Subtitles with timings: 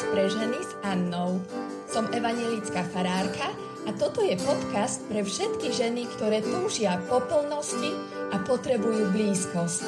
[0.00, 1.44] Čas pre ženy s Annou.
[1.84, 3.52] Som evanelická farárka
[3.84, 7.92] a toto je podcast pre všetky ženy, ktoré túžia po plnosti
[8.32, 9.84] a potrebujú blízkosť.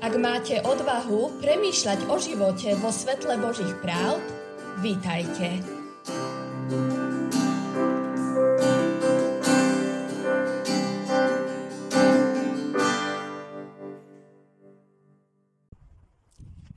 [0.00, 4.24] Ak máte odvahu premýšľať o živote vo svetle Božích práv,
[4.80, 5.79] vítajte.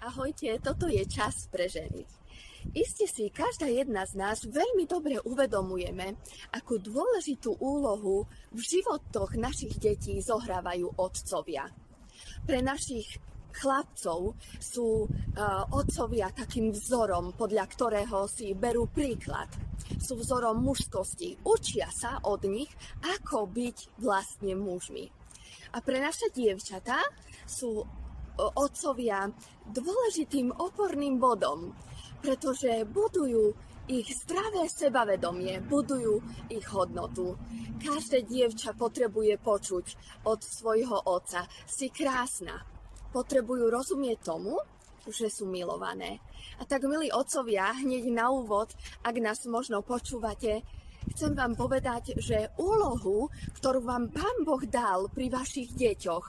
[0.04, 2.04] Ahojte, toto je čas pre ženy.
[2.76, 6.20] Iste si každá jedna z nás veľmi dobre uvedomujeme,
[6.52, 11.72] akú dôležitú úlohu v životoch našich detí zohrávajú otcovia.
[12.44, 13.16] Pre našich
[13.56, 19.48] chlapcov sú uh, otcovia takým vzorom, podľa ktorého si berú príklad.
[20.04, 21.40] Sú vzorom mužskosti.
[21.48, 22.68] Učia sa od nich,
[23.08, 25.08] ako byť vlastne mužmi.
[25.74, 27.00] A pre naše dievčatá
[27.48, 28.03] sú
[28.38, 29.30] otcovia
[29.70, 31.74] dôležitým oporným bodom,
[32.24, 33.54] pretože budujú
[33.92, 37.36] ich zdravé sebavedomie, budujú ich hodnotu.
[37.84, 39.86] Každé dievča potrebuje počuť
[40.24, 42.64] od svojho otca, si krásna.
[43.12, 44.56] Potrebujú rozumieť tomu,
[45.04, 46.24] že sú milované.
[46.58, 48.72] A tak, milí otcovia, hneď na úvod,
[49.04, 50.64] ak nás možno počúvate,
[51.12, 53.28] chcem vám povedať, že úlohu,
[53.60, 56.26] ktorú vám Pán Boh dal pri vašich deťoch,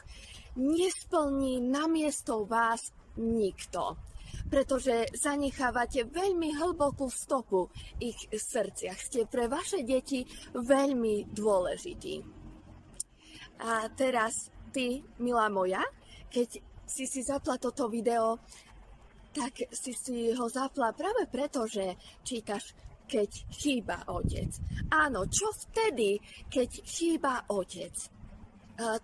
[0.57, 3.97] nesplní namiesto vás nikto
[4.45, 7.71] pretože zanechávate veľmi hlbokú stopu
[8.03, 8.99] ich srdciach.
[8.99, 12.15] Ste pre vaše deti veľmi dôležití.
[13.65, 15.81] A teraz ty, milá moja,
[16.29, 18.37] keď si si zapla toto video,
[19.33, 24.49] tak si si ho zapla práve preto, že čítaš keď chýba otec.
[24.89, 26.17] Áno, čo vtedy,
[26.49, 27.93] keď chýba otec?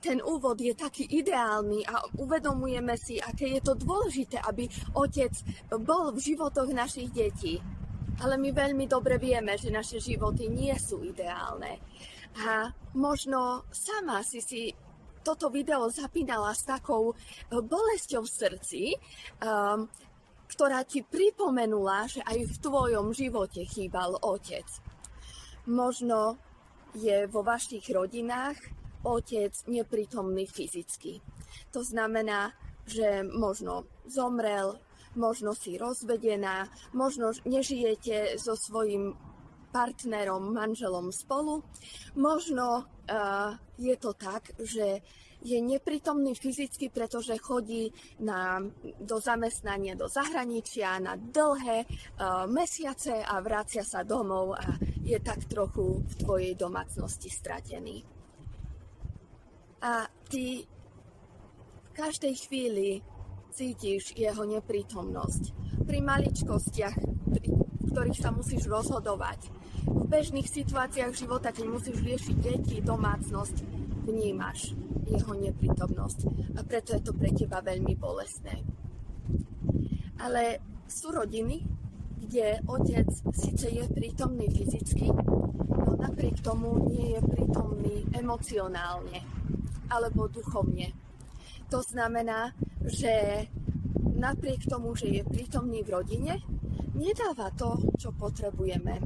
[0.02, 4.66] Ten úvod je taký ideálny a uvedomujeme si, aké je to dôležité, aby
[4.98, 5.30] otec
[5.78, 7.62] bol v životoch našich detí.
[8.20, 11.78] Ale my veľmi dobre vieme, že naše životy nie sú ideálne.
[12.44, 12.68] A
[12.98, 14.74] možno sama si si
[15.22, 17.14] toto video zapínala s takou
[17.48, 18.82] bolesťou v srdci,
[19.44, 19.86] um,
[20.50, 24.66] ktorá ti pripomenula, že aj v tvojom živote chýbal otec.
[25.70, 26.40] Možno
[26.96, 28.58] je vo vašich rodinách
[29.02, 31.20] otec neprítomný fyzicky.
[31.72, 32.52] To znamená,
[32.86, 34.78] že možno zomrel,
[35.14, 39.14] možno si rozvedená, možno nežijete so svojím
[39.70, 41.62] partnerom, manželom spolu.
[42.18, 45.00] Možno uh, je to tak, že
[45.40, 47.88] je neprítomný fyzicky, pretože chodí
[48.20, 48.60] na,
[49.00, 55.48] do zamestnania do zahraničia na dlhé uh, mesiace a vracia sa domov a je tak
[55.48, 58.19] trochu v tvojej domácnosti stratený
[59.80, 60.68] a ty
[61.88, 63.00] v každej chvíli
[63.50, 65.42] cítiš jeho neprítomnosť.
[65.88, 66.96] Pri maličkostiach,
[67.32, 67.48] pri
[67.90, 69.50] ktorých sa musíš rozhodovať.
[69.88, 73.56] V bežných situáciách života, keď musíš riešiť deti, domácnosť,
[74.06, 74.76] vnímaš
[75.08, 76.18] jeho neprítomnosť.
[76.54, 78.62] A preto je to pre teba veľmi bolestné.
[80.20, 81.64] Ale sú rodiny,
[82.20, 89.40] kde otec síce je prítomný fyzicky, no napriek tomu nie je prítomný emocionálne
[89.90, 90.94] alebo duchovne.
[91.70, 93.46] To znamená, že
[94.16, 96.32] napriek tomu, že je prítomný v rodine,
[96.94, 98.98] nedáva to, čo potrebujeme.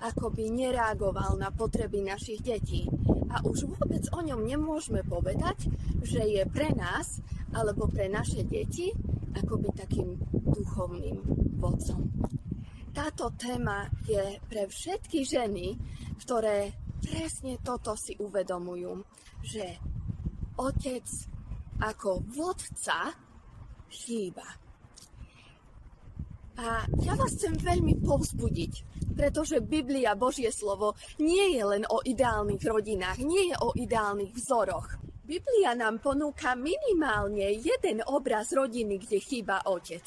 [0.00, 2.88] Ako by nereagoval na potreby našich detí.
[3.30, 5.68] A už vôbec o ňom nemôžeme povedať,
[6.00, 7.20] že je pre nás
[7.52, 8.90] alebo pre naše deti
[9.36, 11.20] akoby takým duchovným
[11.60, 12.00] vodcom.
[12.90, 15.78] Táto téma je pre všetky ženy,
[16.26, 18.98] ktoré presne toto si uvedomujú,
[19.46, 19.78] že
[20.60, 21.06] otec
[21.80, 23.16] ako vodca
[23.88, 24.44] chýba.
[26.60, 28.72] A ja vás chcem veľmi povzbudiť,
[29.16, 35.00] pretože Biblia, Božie slovo, nie je len o ideálnych rodinách, nie je o ideálnych vzoroch.
[35.24, 40.04] Biblia nám ponúka minimálne jeden obraz rodiny, kde chýba otec.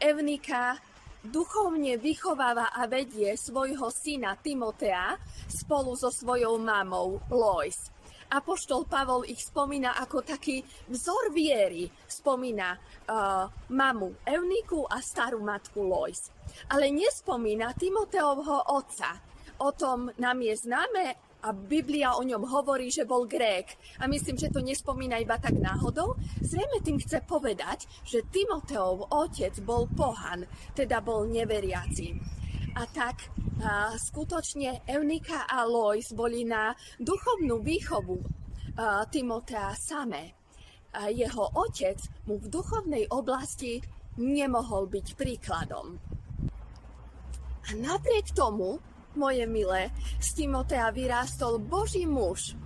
[0.00, 0.80] Evnika
[1.20, 7.91] duchovne vychováva a vedie svojho syna Timotea spolu so svojou mamou Lois.
[8.32, 11.84] Apoštol Pavol ich spomína ako taký vzor viery.
[12.08, 13.44] Spomína uh,
[13.76, 16.32] mamu Euniku a starú matku Lois.
[16.72, 19.20] Ale nespomína Timoteovho otca.
[19.60, 21.04] O tom nám je známe
[21.42, 23.76] a Biblia o ňom hovorí, že bol Grék.
[24.00, 26.16] A myslím, že to nespomína iba tak náhodou.
[26.40, 32.40] Zrejme tým chce povedať, že Timoteov otec bol pohan, teda bol neveriaci.
[32.72, 33.28] A tak
[33.62, 40.32] a skutočne Eunika a Lois boli na duchovnú výchovu a, Timotea samé.
[40.96, 43.80] A jeho otec mu v duchovnej oblasti
[44.18, 45.96] nemohol byť príkladom.
[47.62, 48.80] A napriek tomu,
[49.16, 52.56] moje milé, z Timotea vyrástol Boží muž.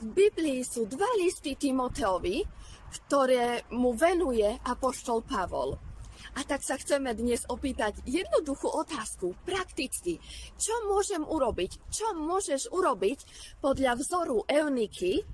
[0.00, 2.42] V Biblii sú dva listy Timoteovi,
[2.90, 5.89] ktoré mu venuje Apoštol Pavol.
[6.38, 10.22] A tak sa chceme dnes opýtať jednoduchú otázku, prakticky.
[10.54, 11.90] Čo môžem urobiť?
[11.90, 13.18] Čo môžeš urobiť
[13.58, 15.26] podľa vzoru Euniky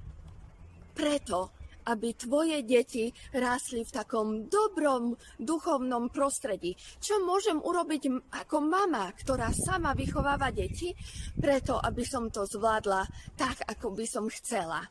[0.96, 1.52] preto,
[1.87, 6.75] aby tvoje deti rásli v takom dobrom duchovnom prostredí.
[6.99, 10.90] Čo môžem urobiť ako mama, ktorá sama vychováva deti,
[11.38, 13.06] preto aby som to zvládla
[13.38, 14.82] tak, ako by som chcela.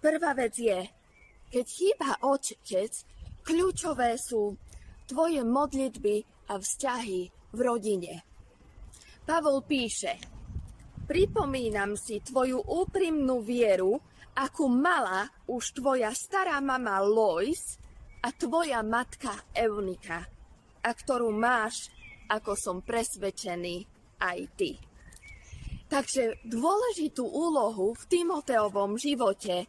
[0.00, 0.80] Prvá vec je,
[1.48, 2.92] keď chýba otec,
[3.42, 4.54] Kľúčové sú
[5.08, 7.20] tvoje modlitby a vzťahy
[7.54, 8.14] v rodine.
[9.26, 10.18] Pavol píše,
[11.06, 13.98] pripomínam si tvoju úprimnú vieru,
[14.34, 17.78] akú mala už tvoja stará mama Lois
[18.22, 20.22] a tvoja matka Eunika,
[20.80, 21.90] a ktorú máš,
[22.30, 23.86] ako som presvedčený,
[24.22, 24.70] aj ty.
[25.90, 29.66] Takže dôležitú úlohu v Timoteovom živote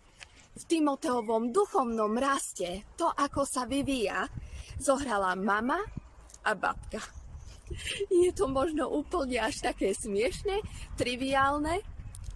[0.52, 4.28] v Timoteovom duchovnom raste, to, ako sa vyvíja,
[4.78, 5.80] zohrala mama
[6.44, 7.00] a babka.
[8.12, 10.60] Je to možno úplne až také smiešne,
[11.00, 11.80] triviálne,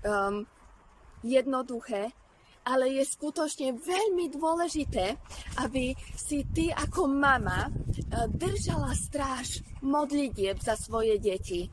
[0.08, 0.48] um,
[1.26, 2.16] jednoduché,
[2.66, 5.20] ale je skutočne veľmi dôležité,
[5.62, 11.68] aby si ty ako mama uh, držala stráž modlitieb za svoje deti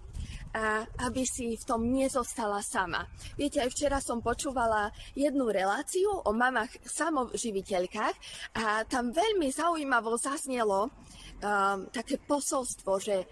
[0.52, 3.08] a aby si v tom nezostala sama.
[3.40, 8.16] Viete, aj včera som počúvala jednu reláciu o mamách samoživiteľkách
[8.60, 13.24] a tam veľmi zaujímavo zaznelo um, také posolstvo, že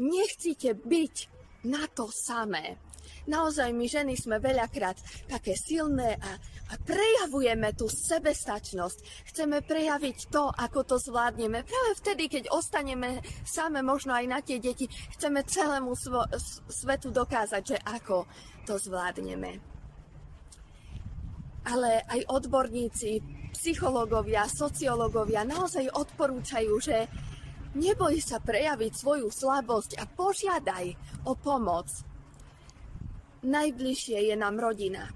[0.00, 1.14] nechcete byť
[1.68, 2.76] na to samé.
[3.24, 6.30] Naozaj my ženy sme veľakrát také silné a,
[6.68, 9.24] a prejavujeme tú sebestačnosť.
[9.32, 11.64] Chceme prejaviť to, ako to zvládneme.
[11.64, 14.84] Práve vtedy, keď ostaneme same, možno aj na tie deti,
[15.16, 16.28] chceme celému svo-
[16.68, 18.28] svetu dokázať, že ako
[18.68, 19.56] to zvládneme.
[21.64, 23.24] Ale aj odborníci,
[23.56, 27.08] psychológovia, sociológovia naozaj odporúčajú, že
[27.72, 30.92] neboj sa prejaviť svoju slabosť a požiadaj
[31.24, 31.88] o pomoc
[33.44, 35.12] najbližšie je nám rodina.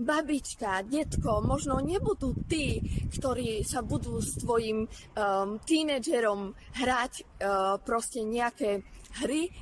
[0.00, 2.80] Babička, detko, možno nebudú tí,
[3.12, 8.80] ktorí sa budú s tvojim um, tínedžerom hrať uh, proste nejaké
[9.20, 9.52] hry.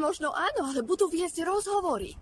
[0.00, 2.16] Možno áno, ale budú viesť rozhovory.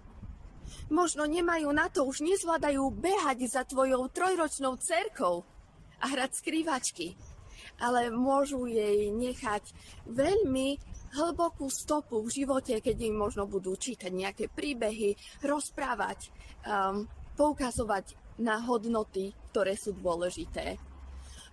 [0.91, 5.47] Možno nemajú na to, už nezvládajú behať za tvojou trojročnou cerkou
[6.03, 7.15] a hrať skrývačky.
[7.79, 9.63] Ale môžu jej nechať
[10.11, 16.33] veľmi hlbokú stopu v živote, keď im možno budú čítať nejaké príbehy, rozprávať,
[16.65, 17.05] um,
[17.37, 20.81] poukazovať na hodnoty, ktoré sú dôležité.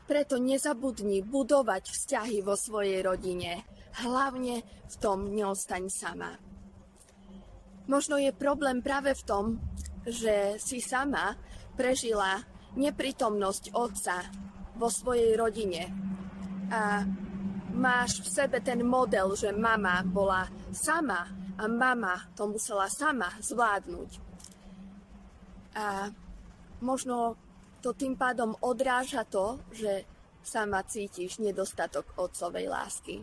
[0.08, 3.68] Preto nezabudni budovať vzťahy vo svojej rodine.
[4.02, 6.34] Hlavne v tom neostaň sama.
[7.90, 9.46] Možno je problém práve v tom,
[10.06, 11.38] že si sama
[11.74, 12.42] prežila
[12.78, 14.18] neprítomnosť otca
[14.78, 15.90] vo svojej rodine.
[16.70, 17.02] A
[17.74, 21.30] máš v sebe ten model, že mama bola sama
[21.60, 24.10] a mama to musela sama zvládnuť.
[25.76, 26.10] A
[26.82, 27.36] možno
[27.80, 30.04] to tým pádom odráža to, že
[30.44, 33.16] sama cítiš nedostatok otcovej lásky.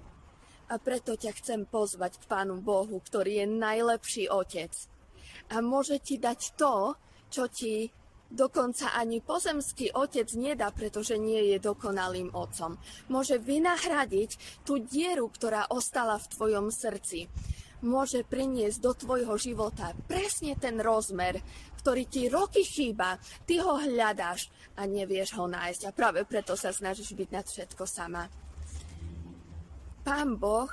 [0.67, 4.73] A preto ťa chcem pozvať k Pánu Bohu, ktorý je najlepší otec.
[5.55, 6.99] A môže ti dať to,
[7.31, 7.87] čo ti
[8.27, 12.75] Dokonca ani pozemský otec nedá, pretože nie je dokonalým otcom.
[13.07, 17.31] Môže vynahradiť tú dieru, ktorá ostala v tvojom srdci.
[17.87, 21.39] Môže priniesť do tvojho života presne ten rozmer,
[21.79, 23.15] ktorý ti roky chýba.
[23.47, 25.87] Ty ho hľadáš a nevieš ho nájsť.
[25.87, 28.27] A práve preto sa snažíš byť nad všetko sama.
[30.03, 30.71] Pán Boh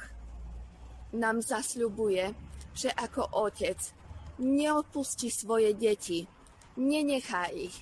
[1.13, 2.33] nám zasľubuje,
[2.74, 3.77] že ako otec
[4.41, 6.25] neodpustí svoje deti,
[6.77, 7.74] nenechá ich.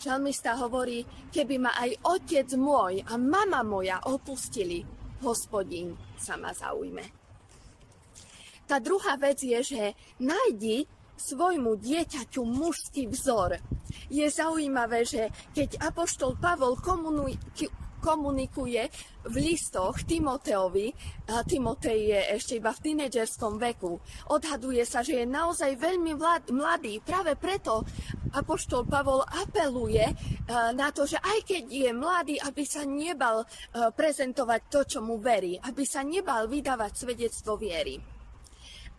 [0.00, 4.84] Žalmista hovorí, keby ma aj otec môj a mama moja opustili,
[5.24, 7.04] hospodín sa ma zaujme.
[8.64, 9.82] Tá druhá vec je, že
[10.20, 13.60] nájdi svojmu dieťaťu mužský vzor.
[14.10, 17.83] Je zaujímavé, že keď apoštol Pavol komunikuje
[19.24, 20.92] v listoch Timoteovi,
[21.32, 23.96] a Timotej je ešte iba v tínedžerskom veku,
[24.28, 26.12] odhaduje sa, že je naozaj veľmi
[26.52, 27.00] mladý.
[27.00, 27.80] Práve preto
[28.36, 30.04] Apoštol Pavol apeluje
[30.76, 35.56] na to, že aj keď je mladý, aby sa nebal prezentovať to, čo mu verí,
[35.56, 37.96] aby sa nebal vydávať svedectvo viery.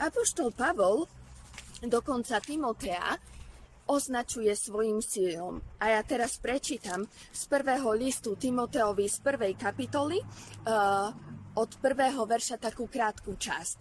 [0.02, 1.06] Apoštol Pavol
[1.86, 3.35] dokonca Timotea
[3.86, 5.62] označuje svojim sílom.
[5.78, 11.14] A ja teraz prečítam z prvého listu Timoteovi z prvej kapitoly uh,
[11.56, 13.80] od prvého verša takú krátku časť,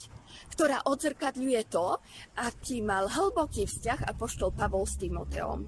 [0.55, 1.99] ktorá odzrkadľuje to,
[2.39, 5.67] aký mal hlboký vzťah apoštol Pavol s Timoteom.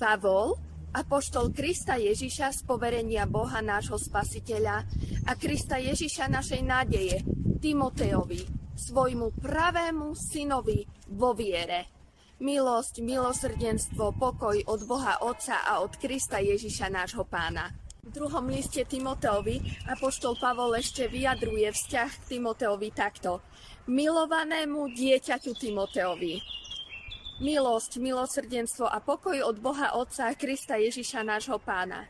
[0.00, 0.58] Pavol,
[0.96, 4.82] apoštol Krista Ježiša z poverenia Boha nášho spasiteľa
[5.28, 7.22] a Krista Ježiša našej nádeje,
[7.58, 8.42] Timoteovi,
[8.78, 11.97] svojmu pravému synovi vo viere
[12.38, 17.74] milosť, milosrdenstvo, pokoj od Boha Otca a od Krista Ježiša nášho pána.
[18.06, 23.42] V druhom liste Timoteovi apoštol Pavol ešte vyjadruje vzťah k Timoteovi takto.
[23.90, 26.40] Milovanému dieťaťu Timoteovi.
[27.42, 32.06] Milosť, milosrdenstvo a pokoj od Boha Otca a Krista Ježiša nášho pána.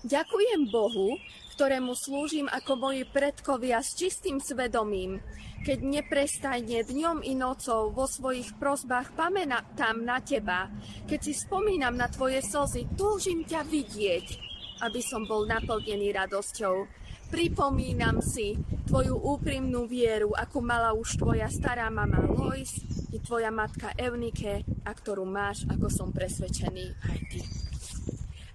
[0.00, 1.20] Ďakujem Bohu,
[1.52, 5.20] ktorému slúžim ako moji predkovia s čistým svedomím,
[5.60, 10.72] keď neprestajne dňom i nocou vo svojich prozbách pamätám na teba,
[11.04, 14.26] keď si spomínam na tvoje slzy, túžim ťa vidieť,
[14.88, 16.88] aby som bol naplnený radosťou.
[17.28, 18.56] Pripomínam si
[18.88, 22.72] tvoju úprimnú vieru, akú mala už tvoja stará mama Lois
[23.12, 27.69] i tvoja matka Eunike, a ktorú máš, ako som presvedčený, aj ty.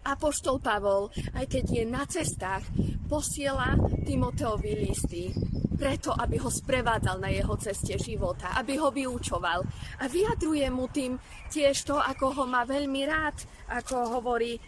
[0.06, 2.62] Apoštol Pavol, aj keď je na cestách,
[3.10, 3.74] posiela
[4.06, 5.34] Timoteovi listy,
[5.76, 9.60] preto, aby ho sprevádzal na jeho ceste života, aby ho vyučoval.
[10.00, 11.20] A vyjadruje mu tým
[11.52, 13.36] tiež to, ako ho má veľmi rád,
[13.68, 14.60] ako hovorí, e,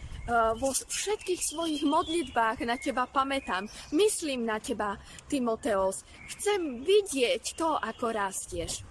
[0.60, 3.64] vo všetkých svojich modlitbách na teba pamätám.
[3.96, 6.04] Myslím na teba, Timoteos.
[6.36, 8.84] Chcem vidieť to, ako rastieš.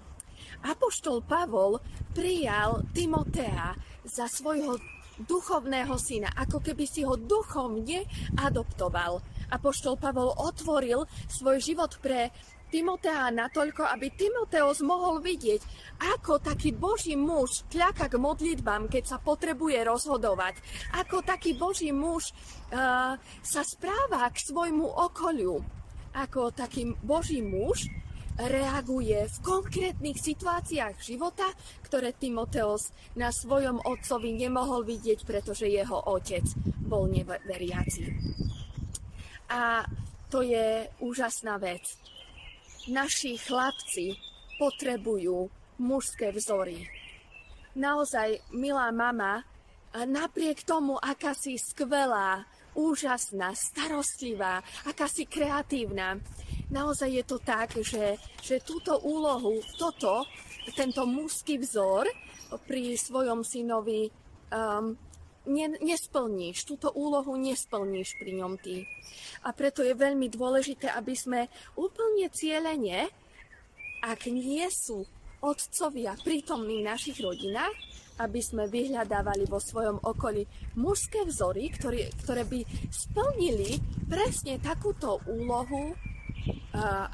[0.66, 1.78] Apoštol Pavol
[2.18, 8.06] prijal Timotea za svojho duchovného syna, ako keby si ho duchovne
[8.38, 9.22] adoptoval.
[9.48, 12.30] Apoštol Pavol otvoril svoj život pre
[12.68, 15.64] Timotea natoľko, aby Timoteos mohol vidieť,
[16.20, 20.60] ako taký Boží muž kľaka k modlitbám, keď sa potrebuje rozhodovať.
[21.00, 25.64] Ako taký Boží muž uh, sa správa k svojmu okoliu.
[26.12, 27.88] Ako taký Boží muž
[28.38, 31.50] reaguje v konkrétnych situáciách života,
[31.82, 36.46] ktoré Timoteos na svojom otcovi nemohol vidieť, pretože jeho otec
[36.86, 38.14] bol neveriaci.
[39.50, 39.82] A
[40.30, 41.98] to je úžasná vec.
[42.88, 44.16] Naši chlapci
[44.62, 45.50] potrebujú
[45.82, 46.86] mužské vzory.
[47.78, 49.46] Naozaj, milá mama,
[49.94, 52.46] napriek tomu, aká si skvelá,
[52.78, 56.22] úžasná, starostlivá, aká si kreatívna,
[56.72, 60.28] naozaj je to tak, že, že túto úlohu, toto,
[60.76, 62.08] tento mužský vzor
[62.68, 64.12] pri svojom synovi
[64.52, 64.96] um,
[65.48, 68.84] ne, nesplníš, túto úlohu nesplníš pri ňom ty.
[69.48, 71.48] A preto je veľmi dôležité, aby sme
[71.80, 73.08] úplne cieľene,
[74.04, 75.08] ak nie sú
[75.42, 77.74] otcovia prítomní v našich rodinách,
[78.18, 83.78] aby sme vyhľadávali vo svojom okolí mužské vzory, ktoré, ktoré by splnili
[84.10, 85.94] presne takúto úlohu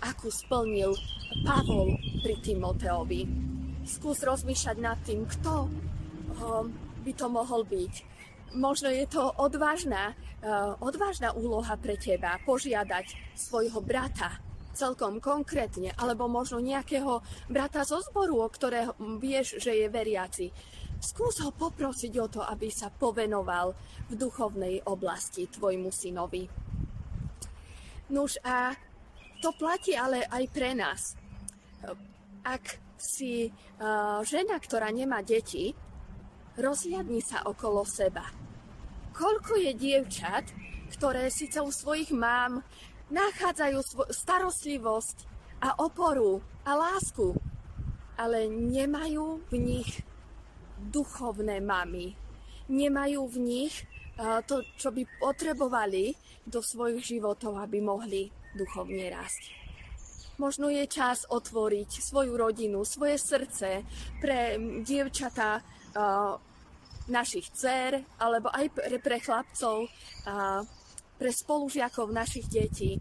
[0.04, 0.94] akú splnil
[1.48, 3.22] Pavol pri Timoteovi.
[3.84, 5.68] Skús rozmýšľať nad tým, kto
[7.04, 7.94] by to mohol byť.
[8.54, 10.13] Možno je to odvážna,
[10.80, 14.40] odvážna úloha pre teba požiadať svojho brata
[14.74, 20.50] celkom konkrétne, alebo možno nejakého brata zo zboru, o ktorého vieš, že je veriaci.
[20.98, 23.78] Skús ho poprosiť o to, aby sa povenoval
[24.10, 26.50] v duchovnej oblasti tvojmu synovi.
[28.10, 28.74] Nuž a
[29.44, 31.20] to platí ale aj pre nás.
[32.48, 35.76] Ak si uh, žena, ktorá nemá deti,
[36.56, 38.24] rozhľadni sa okolo seba.
[39.12, 40.48] Koľko je dievčat,
[40.96, 42.64] ktoré síce u svojich mám
[43.12, 45.28] nachádzajú svo- starostlivosť
[45.60, 47.36] a oporu a lásku,
[48.16, 49.92] ale nemajú v nich
[50.80, 52.16] duchovné mamy.
[52.72, 53.74] Nemajú v nich
[54.16, 56.16] uh, to, čo by potrebovali
[56.48, 59.54] do svojich životov, aby mohli duchovne rásť.
[60.42, 63.86] Možno je čas otvoriť svoju rodinu, svoje srdce
[64.18, 65.62] pre dievčatá
[67.08, 70.66] našich dcer, alebo aj pre, pre chlapcov, uh,
[71.20, 72.98] pre spolužiakov našich detí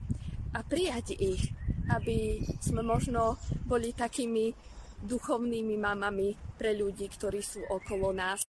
[0.53, 1.43] a prijať ich,
[1.89, 4.53] aby sme možno boli takými
[5.03, 8.45] duchovnými mamami pre ľudí, ktorí sú okolo nás.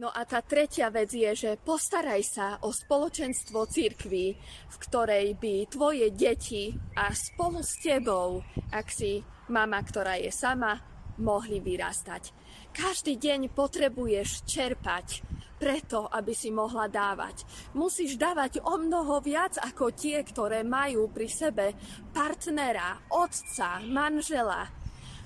[0.00, 4.32] No a tá tretia vec je, že postaraj sa o spoločenstvo cirkvy,
[4.72, 8.40] v ktorej by tvoje deti a spolu s tebou,
[8.72, 9.20] ak si
[9.52, 10.80] mama, ktorá je sama,
[11.20, 12.32] mohli vyrastať.
[12.72, 15.20] Každý deň potrebuješ čerpať
[15.60, 17.44] preto, aby si mohla dávať.
[17.76, 21.76] Musíš dávať o mnoho viac ako tie, ktoré majú pri sebe
[22.16, 24.79] partnera, otca, manžela.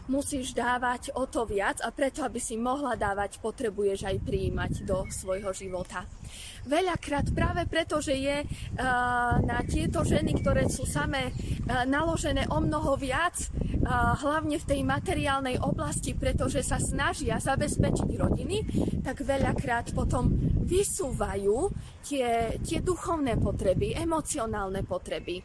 [0.06, 5.08] Musíš dávať o to viac a preto, aby si mohla dávať, potrebuješ aj prijímať do
[5.08, 6.04] svojho života.
[6.64, 8.48] Veľakrát práve preto, že je uh,
[9.44, 14.80] na tieto ženy, ktoré sú samé uh, naložené o mnoho viac, uh, hlavne v tej
[14.84, 18.56] materiálnej oblasti, pretože sa snažia zabezpečiť rodiny,
[19.04, 20.32] tak veľakrát potom
[20.64, 21.68] vysúvajú
[22.00, 25.44] tie, tie duchovné potreby, emocionálne potreby.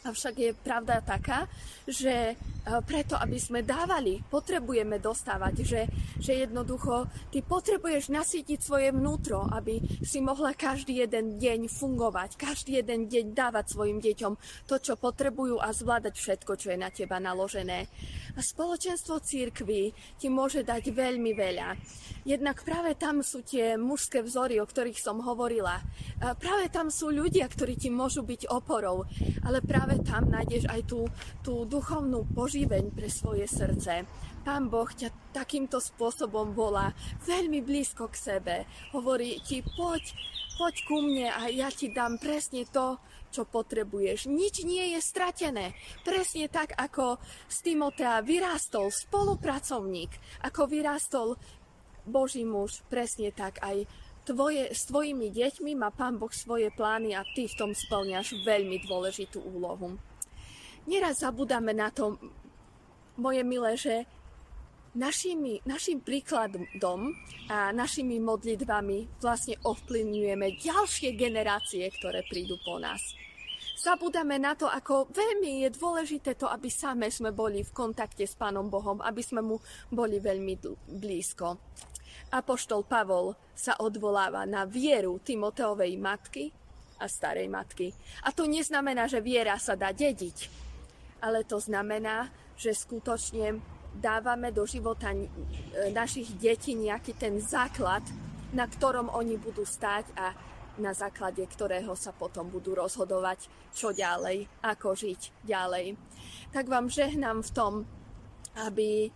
[0.00, 1.44] Avšak je pravda taká,
[1.84, 2.32] že
[2.78, 5.82] preto, aby sme dávali, potrebujeme dostávať, že,
[6.22, 12.78] že jednoducho ty potrebuješ nasýtiť svoje vnútro, aby si mohla každý jeden deň fungovať, každý
[12.78, 14.32] jeden deň dávať svojim deťom
[14.70, 17.90] to, čo potrebujú a zvládať všetko, čo je na teba naložené.
[18.38, 21.68] A spoločenstvo církvy ti môže dať veľmi veľa.
[22.22, 25.80] Jednak práve tam sú tie mužské vzory, o ktorých som hovorila.
[26.20, 29.08] A práve tam sú ľudia, ktorí ti môžu byť oporou,
[29.42, 31.08] ale práve tam nájdeš aj tú,
[31.40, 34.04] tú duchovnú požiť oživeň pre svoje srdce.
[34.44, 36.92] Pán Boh ťa takýmto spôsobom volá
[37.24, 38.54] veľmi blízko k sebe.
[38.92, 40.12] Hovorí ti, poď,
[40.60, 43.00] poď ku mne a ja ti dám presne to,
[43.32, 44.28] čo potrebuješ.
[44.28, 45.72] Nič nie je stratené.
[46.04, 47.16] Presne tak, ako
[47.48, 51.40] z Timotea vyrástol spolupracovník, ako vyrástol
[52.04, 53.88] Boží muž, presne tak aj
[54.28, 58.84] tvoje, s tvojimi deťmi má Pán Boh svoje plány a ty v tom splňaš veľmi
[58.84, 59.96] dôležitú úlohu.
[60.88, 62.16] Neraz zabudáme na to,
[63.20, 64.08] moje milé, že
[64.96, 67.14] našimi, našim príkladom
[67.46, 72.98] a našimi modlitbami vlastne ovplyvňujeme ďalšie generácie, ktoré prídu po nás.
[73.80, 78.36] Zabudáme na to, ako veľmi je dôležité to, aby same sme boli v kontakte s
[78.36, 79.56] Pánom Bohom, aby sme mu
[79.88, 80.60] boli veľmi
[81.00, 81.56] blízko.
[82.28, 86.52] Apoštol Pavol sa odvoláva na vieru Timoteovej matky
[87.00, 87.88] a starej matky.
[88.28, 90.36] A to neznamená, že viera sa dá dediť,
[91.24, 92.28] ale to znamená,
[92.60, 93.56] že skutočne
[93.96, 95.24] dávame do života e,
[95.96, 98.04] našich detí nejaký ten základ,
[98.52, 100.36] na ktorom oni budú stáť a
[100.76, 105.96] na základe ktorého sa potom budú rozhodovať, čo ďalej, ako žiť ďalej.
[106.52, 107.72] Tak vám žehnám v tom,
[108.68, 109.08] aby,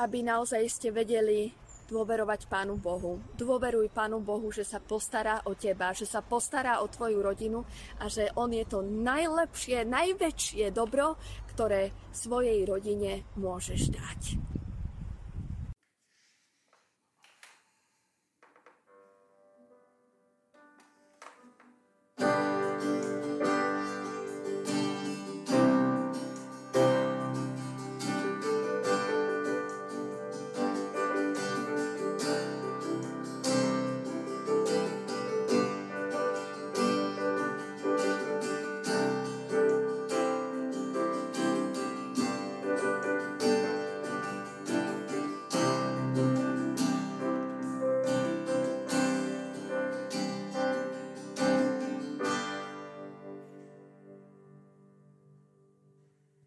[0.00, 1.52] aby naozaj ste vedeli
[1.86, 3.22] dôverovať Pánu Bohu.
[3.38, 7.62] Dôveruj Pánu Bohu, že sa postará o teba, že sa postará o tvoju rodinu
[8.02, 11.16] a že On je to najlepšie, najväčšie dobro,
[11.54, 14.55] ktoré svojej rodine môžeš dať.